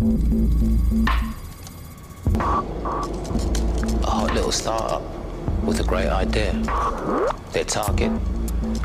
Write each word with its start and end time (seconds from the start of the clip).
A 0.00 0.02
hot 4.06 4.30
little 4.32 4.50
startup 4.50 5.02
with 5.62 5.80
a 5.80 5.84
great 5.84 6.08
idea. 6.08 6.52
Their 7.52 7.64
target, 7.64 8.10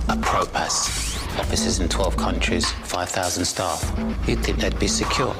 a 0.09 0.17
Propass. 0.17 1.15
Offices 1.39 1.79
in 1.79 1.87
12 1.87 2.17
countries, 2.17 2.69
5,000 2.69 3.45
staff. 3.45 3.97
You'd 4.27 4.43
think 4.43 4.59
they'd 4.59 4.77
be 4.77 4.89
secure, 4.89 5.33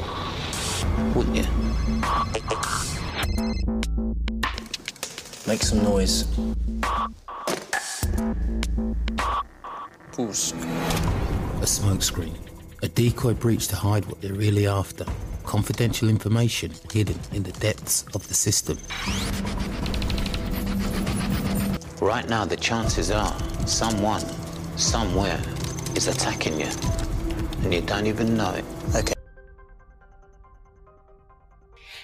wouldn't 1.13 1.35
you? 1.35 1.43
Make 5.45 5.61
some 5.61 5.83
noise. 5.83 6.23
Pusk. 10.13 10.55
A 10.55 11.65
smokescreen. 11.65 12.37
A 12.81 12.87
decoy 12.87 13.33
breach 13.33 13.67
to 13.67 13.75
hide 13.75 14.05
what 14.05 14.21
they're 14.21 14.31
really 14.31 14.67
after. 14.67 15.05
Confidential 15.45 16.09
information 16.09 16.71
hidden 16.91 17.19
in 17.31 17.43
the 17.43 17.51
depths 17.53 18.05
of 18.13 18.27
the 18.27 18.33
system. 18.33 18.77
Right 22.01 22.27
now, 22.29 22.45
the 22.45 22.57
chances 22.57 23.11
are 23.11 23.33
someone, 23.65 24.21
somewhere, 24.75 25.39
is 25.95 26.07
attacking 26.07 26.59
you. 26.59 26.69
And 27.63 27.73
you 27.73 27.81
don't 27.81 28.07
even 28.07 28.35
know 28.35 28.51
it. 28.51 28.65
Okay. 28.95 29.13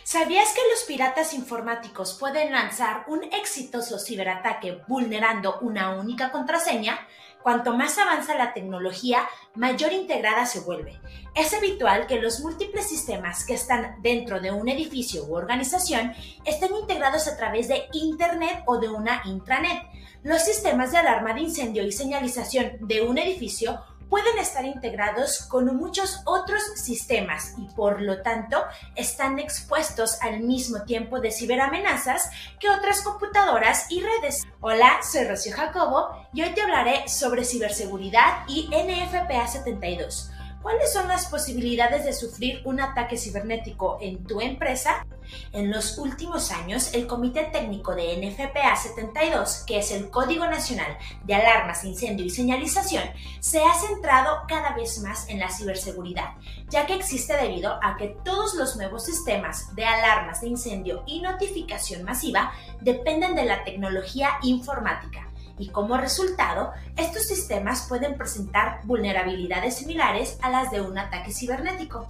¿Sabías 0.03 0.53
que 0.53 0.61
los 0.69 0.83
piratas 0.83 1.33
informáticos 1.33 2.13
pueden 2.19 2.51
lanzar 2.51 3.05
un 3.07 3.23
exitoso 3.23 3.97
ciberataque 3.97 4.81
vulnerando 4.87 5.59
una 5.61 5.91
única 5.91 6.31
contraseña? 6.31 7.07
Cuanto 7.43 7.75
más 7.75 7.97
avanza 7.97 8.35
la 8.35 8.53
tecnología, 8.53 9.27
mayor 9.55 9.93
integrada 9.93 10.45
se 10.45 10.59
vuelve. 10.59 10.99
Es 11.35 11.53
habitual 11.53 12.05
que 12.05 12.21
los 12.21 12.41
múltiples 12.41 12.87
sistemas 12.87 13.45
que 13.45 13.55
están 13.55 14.01
dentro 14.01 14.39
de 14.39 14.51
un 14.51 14.69
edificio 14.69 15.25
u 15.25 15.35
organización 15.35 16.13
estén 16.45 16.75
integrados 16.75 17.27
a 17.27 17.37
través 17.37 17.67
de 17.67 17.85
Internet 17.93 18.63
o 18.67 18.77
de 18.77 18.89
una 18.89 19.21
intranet. 19.25 19.81
Los 20.23 20.43
sistemas 20.43 20.91
de 20.91 20.99
alarma 20.99 21.33
de 21.33 21.41
incendio 21.41 21.83
y 21.83 21.91
señalización 21.91 22.77
de 22.81 23.01
un 23.01 23.17
edificio 23.17 23.81
pueden 24.11 24.37
estar 24.39 24.65
integrados 24.65 25.43
con 25.43 25.73
muchos 25.77 26.21
otros 26.25 26.61
sistemas 26.75 27.55
y 27.57 27.73
por 27.73 28.01
lo 28.01 28.21
tanto 28.21 28.57
están 28.93 29.39
expuestos 29.39 30.21
al 30.21 30.41
mismo 30.41 30.83
tiempo 30.83 31.21
de 31.21 31.31
ciberamenazas 31.31 32.29
que 32.59 32.69
otras 32.69 33.03
computadoras 33.03 33.89
y 33.89 34.01
redes. 34.01 34.43
Hola, 34.59 34.99
soy 35.01 35.23
Rocío 35.23 35.55
Jacobo 35.55 36.09
y 36.33 36.41
hoy 36.41 36.49
te 36.49 36.61
hablaré 36.61 37.07
sobre 37.07 37.45
ciberseguridad 37.45 38.43
y 38.49 38.67
NFPA 38.67 39.47
72. 39.47 40.29
¿Cuáles 40.61 40.91
son 40.91 41.07
las 41.07 41.27
posibilidades 41.27 42.03
de 42.03 42.11
sufrir 42.11 42.61
un 42.65 42.81
ataque 42.81 43.17
cibernético 43.17 43.97
en 44.01 44.25
tu 44.25 44.41
empresa? 44.41 45.05
En 45.53 45.71
los 45.71 45.97
últimos 45.97 46.51
años, 46.51 46.93
el 46.93 47.07
Comité 47.07 47.43
Técnico 47.51 47.93
de 47.95 48.17
NFPA 48.17 48.75
72, 48.75 49.63
que 49.67 49.79
es 49.79 49.91
el 49.91 50.09
Código 50.09 50.45
Nacional 50.47 50.97
de 51.23 51.35
Alarmas, 51.35 51.83
Incendio 51.83 52.25
y 52.25 52.29
Señalización, 52.29 53.03
se 53.39 53.63
ha 53.63 53.73
centrado 53.73 54.43
cada 54.47 54.75
vez 54.75 54.99
más 54.99 55.27
en 55.29 55.39
la 55.39 55.49
ciberseguridad, 55.49 56.35
ya 56.69 56.85
que 56.85 56.95
existe 56.95 57.35
debido 57.35 57.79
a 57.83 57.97
que 57.97 58.15
todos 58.23 58.55
los 58.55 58.75
nuevos 58.75 59.05
sistemas 59.05 59.75
de 59.75 59.85
alarmas 59.85 60.41
de 60.41 60.47
incendio 60.47 61.03
y 61.05 61.21
notificación 61.21 62.03
masiva 62.03 62.53
dependen 62.79 63.35
de 63.35 63.45
la 63.45 63.63
tecnología 63.63 64.31
informática. 64.41 65.27
Y 65.57 65.69
como 65.69 65.97
resultado, 65.97 66.71
estos 66.97 67.27
sistemas 67.27 67.85
pueden 67.87 68.17
presentar 68.17 68.81
vulnerabilidades 68.85 69.75
similares 69.77 70.37
a 70.41 70.49
las 70.49 70.71
de 70.71 70.81
un 70.81 70.97
ataque 70.97 71.31
cibernético 71.31 72.09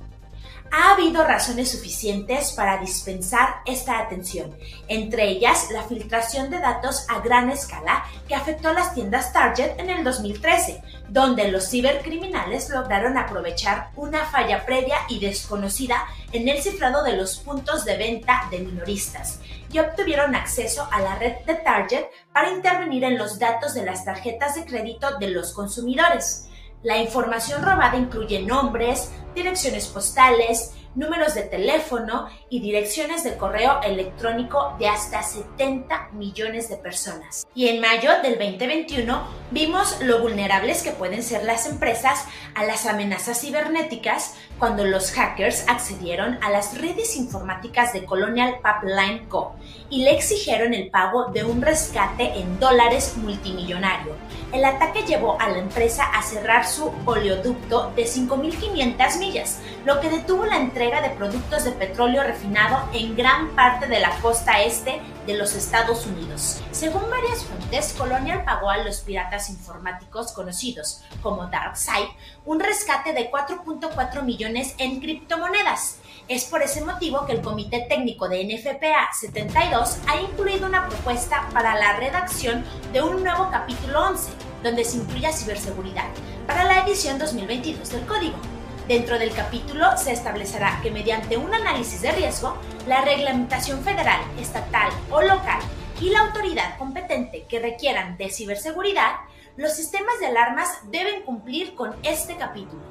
ha 0.72 0.94
habido 0.94 1.23
razones 1.25 1.72
suficientes 1.72 2.53
para 2.53 2.77
dispensar 2.77 3.55
esta 3.66 4.00
atención, 4.00 4.55
entre 4.88 5.27
ellas 5.27 5.67
la 5.72 5.83
filtración 5.83 6.50
de 6.50 6.59
datos 6.59 7.05
a 7.09 7.19
gran 7.19 7.50
escala 7.50 8.05
que 8.27 8.36
afectó 8.36 8.69
a 8.69 8.73
las 8.73 8.94
tiendas 8.94 9.33
Target 9.33 9.77
en 9.80 9.89
el 9.89 10.04
2013, 10.04 10.82
donde 11.09 11.52
los 11.52 11.70
cibercriminales 11.70 12.70
lograron 12.70 13.17
aprovechar 13.17 13.89
una 13.98 14.26
falla 14.26 14.65
previa 14.65 14.99
y 15.09 15.20
desconocida 15.20 16.05
en 16.32 16.48
el 16.48 16.61
cifrado 16.61 17.03
de 17.03 17.17
los 17.17 17.38
puntos 17.39 17.83
de 17.83 17.98
venta 17.98 18.48
de 18.49 18.59
minoristas 18.59 19.39
y 19.73 19.80
obtuvieron 19.80 20.36
acceso 20.36 20.88
a 20.92 21.02
la 21.02 21.15
red 21.15 21.36
de 21.45 21.55
Target 21.55 22.05
para 22.32 22.52
intervenir 22.52 23.03
en 23.03 23.17
los 23.17 23.39
datos 23.39 23.73
de 23.73 23.86
las 23.86 24.05
tarjetas 24.05 24.55
de 24.55 24.65
crédito 24.65 25.17
de 25.17 25.27
los 25.27 25.52
consumidores. 25.52 26.48
La 26.83 26.97
información 26.97 27.61
robada 27.61 27.97
incluye 27.97 28.42
nombres, 28.42 29.11
direcciones 29.36 29.87
postales, 29.87 30.73
números 30.95 31.33
de 31.33 31.43
teléfono 31.43 32.27
y 32.49 32.59
direcciones 32.59 33.23
de 33.23 33.37
correo 33.37 33.81
electrónico 33.83 34.75
de 34.79 34.87
hasta 34.87 35.23
70 35.23 36.09
millones 36.13 36.69
de 36.69 36.77
personas. 36.77 37.45
Y 37.55 37.67
en 37.67 37.81
mayo 37.81 38.11
del 38.21 38.37
2021 38.37 39.21
vimos 39.52 39.97
lo 40.02 40.19
vulnerables 40.19 40.83
que 40.83 40.91
pueden 40.91 41.23
ser 41.23 41.43
las 41.43 41.67
empresas 41.67 42.25
a 42.55 42.63
las 42.63 42.85
amenazas 42.85 43.41
cibernéticas 43.41 44.35
cuando 44.59 44.85
los 44.85 45.11
hackers 45.11 45.65
accedieron 45.67 46.37
a 46.43 46.49
las 46.49 46.79
redes 46.79 47.15
informáticas 47.15 47.93
de 47.93 48.05
Colonial 48.05 48.58
Pipeline 48.61 49.27
Co. 49.27 49.55
y 49.89 50.03
le 50.03 50.11
exigieron 50.11 50.73
el 50.73 50.89
pago 50.89 51.25
de 51.25 51.43
un 51.43 51.61
rescate 51.61 52.39
en 52.39 52.59
dólares 52.59 53.15
multimillonario. 53.17 54.15
El 54.53 54.65
ataque 54.65 55.03
llevó 55.03 55.39
a 55.39 55.49
la 55.49 55.59
empresa 55.59 56.03
a 56.03 56.21
cerrar 56.21 56.67
su 56.67 56.91
oleoducto 57.05 57.91
de 57.95 58.03
5.500 58.03 59.19
millas, 59.19 59.59
lo 59.85 59.99
que 59.99 60.09
detuvo 60.09 60.45
la 60.45 60.58
entrega 60.81 61.08
de 61.08 61.15
productos 61.15 61.64
de 61.64 61.73
petróleo 61.73 62.23
refinado 62.23 62.89
en 62.92 63.15
gran 63.15 63.49
parte 63.49 63.86
de 63.86 63.99
la 63.99 64.09
costa 64.19 64.64
este 64.64 64.99
de 65.27 65.36
los 65.36 65.53
Estados 65.53 66.08
Unidos. 66.08 66.59
Según 66.71 67.08
varias 67.08 67.43
fuentes, 67.43 67.93
Colonial 67.95 68.43
pagó 68.43 68.71
a 68.71 68.80
los 68.80 69.02
piratas 69.02 69.52
informáticos 69.52 70.31
conocidos 70.31 71.03
como 71.21 71.45
DarkSide 71.45 72.09
un 72.45 72.59
rescate 72.59 73.14
de 73.14 73.30
4.4 73.30 74.23
millones 74.23 74.73
en 74.80 74.99
criptomonedas. 74.99 75.99
Es 76.27 76.45
por 76.45 76.64
ese 76.64 76.83
motivo 76.83 77.27
que 77.27 77.33
el 77.33 77.41
Comité 77.41 77.86
Técnico 77.87 78.27
de 78.27 78.43
NFPA 78.43 79.14
72 79.14 79.99
ha 80.08 80.20
incluido 80.20 80.65
una 80.65 80.87
propuesta 80.87 81.47
para 81.53 81.75
la 81.75 81.97
redacción 81.97 82.65
de 82.91 83.03
un 83.03 83.23
nuevo 83.23 83.52
capítulo 83.52 84.08
11, 84.08 84.31
donde 84.64 84.83
se 84.83 84.97
incluya 84.97 85.31
ciberseguridad, 85.31 86.09
para 86.47 86.64
la 86.64 86.80
edición 86.80 87.20
2022 87.20 87.87
del 87.87 88.05
código. 88.08 88.61
Dentro 88.91 89.17
del 89.17 89.31
capítulo 89.31 89.85
se 89.95 90.11
establecerá 90.11 90.81
que 90.83 90.91
mediante 90.91 91.37
un 91.37 91.53
análisis 91.53 92.02
de 92.02 92.11
riesgo, 92.11 92.57
la 92.87 92.99
reglamentación 92.99 93.81
federal, 93.85 94.19
estatal 94.37 94.91
o 95.09 95.21
local 95.21 95.61
y 96.02 96.09
la 96.09 96.19
autoridad 96.19 96.77
competente 96.77 97.45
que 97.47 97.61
requieran 97.61 98.17
de 98.17 98.29
ciberseguridad, 98.29 99.13
los 99.55 99.73
sistemas 99.73 100.19
de 100.19 100.25
alarmas 100.25 100.67
deben 100.91 101.21
cumplir 101.21 101.73
con 101.73 101.95
este 102.03 102.35
capítulo. 102.35 102.81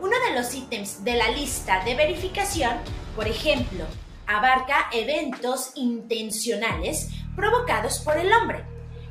Uno 0.00 0.16
de 0.26 0.34
los 0.34 0.52
ítems 0.52 1.04
de 1.04 1.14
la 1.14 1.28
lista 1.28 1.84
de 1.84 1.94
verificación, 1.94 2.72
por 3.14 3.28
ejemplo, 3.28 3.84
abarca 4.26 4.88
eventos 4.92 5.70
intencionales 5.76 7.08
provocados 7.36 8.00
por 8.00 8.18
el 8.18 8.32
hombre, 8.32 8.64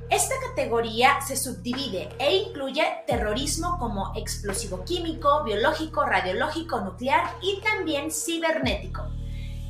esta 0.10 0.36
categoría 0.48 1.22
se 1.22 1.38
subdivide 1.38 2.10
e 2.18 2.36
incluye 2.36 2.84
terrorismo 3.06 3.78
como 3.78 4.12
explosivo 4.16 4.84
químico, 4.84 5.44
biológico, 5.44 6.04
radiológico, 6.04 6.82
nuclear 6.82 7.36
y 7.42 7.62
también 7.62 8.12
cibernético. 8.12 9.04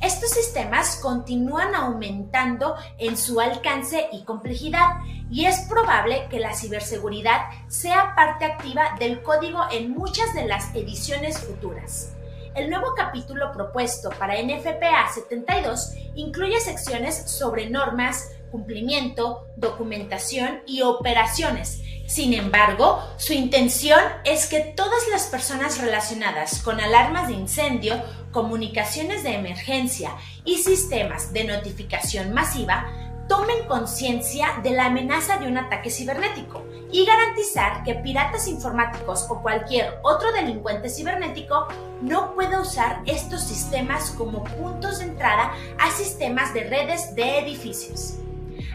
Estos 0.00 0.30
sistemas 0.30 0.96
continúan 0.96 1.74
aumentando 1.74 2.74
en 2.96 3.18
su 3.18 3.38
alcance 3.38 4.08
y 4.12 4.24
complejidad 4.24 5.00
y 5.30 5.44
es 5.44 5.60
probable 5.68 6.26
que 6.30 6.40
la 6.40 6.54
ciberseguridad 6.54 7.42
sea 7.68 8.14
parte 8.14 8.46
activa 8.46 8.96
del 8.98 9.22
código 9.22 9.60
en 9.70 9.90
muchas 9.90 10.32
de 10.32 10.46
las 10.46 10.74
ediciones 10.74 11.38
futuras. 11.38 12.14
El 12.54 12.70
nuevo 12.70 12.94
capítulo 12.96 13.52
propuesto 13.52 14.08
para 14.18 14.42
NFPA 14.42 15.12
72 15.12 15.92
incluye 16.14 16.58
secciones 16.60 17.30
sobre 17.30 17.68
normas, 17.68 18.30
cumplimiento, 18.50 19.46
documentación 19.56 20.62
y 20.66 20.82
operaciones. 20.82 21.82
Sin 22.06 22.34
embargo, 22.34 23.00
su 23.18 23.32
intención 23.32 24.00
es 24.24 24.46
que 24.46 24.60
todas 24.60 25.06
las 25.12 25.26
personas 25.26 25.78
relacionadas 25.78 26.60
con 26.60 26.80
alarmas 26.80 27.28
de 27.28 27.34
incendio, 27.34 28.02
comunicaciones 28.32 29.22
de 29.22 29.34
emergencia 29.34 30.16
y 30.44 30.58
sistemas 30.58 31.32
de 31.32 31.44
notificación 31.44 32.32
masiva 32.34 32.92
tomen 33.28 33.64
conciencia 33.68 34.58
de 34.64 34.70
la 34.70 34.86
amenaza 34.86 35.38
de 35.38 35.46
un 35.46 35.56
ataque 35.56 35.88
cibernético 35.88 36.64
y 36.90 37.06
garantizar 37.06 37.84
que 37.84 37.94
piratas 37.94 38.48
informáticos 38.48 39.24
o 39.30 39.40
cualquier 39.40 40.00
otro 40.02 40.32
delincuente 40.32 40.88
cibernético 40.88 41.68
no 42.02 42.34
pueda 42.34 42.60
usar 42.60 43.02
estos 43.06 43.44
sistemas 43.44 44.10
como 44.18 44.42
puntos 44.42 44.98
de 44.98 45.04
entrada 45.04 45.52
a 45.78 45.92
sistemas 45.92 46.52
de 46.54 46.64
redes 46.64 47.14
de 47.14 47.38
edificios. 47.38 48.16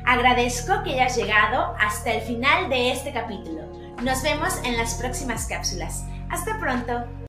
Agradezco 0.06 0.84
que 0.84 0.92
hayas 0.92 1.18
llegado 1.18 1.76
hasta 1.80 2.14
el 2.14 2.22
final 2.22 2.70
de 2.70 2.92
este 2.92 3.12
capítulo. 3.12 3.64
Nos 4.04 4.22
vemos 4.22 4.54
en 4.64 4.78
las 4.78 4.96
próximas 4.96 5.48
cápsulas. 5.48 6.04
Hasta 6.30 6.60
pronto. 6.60 7.25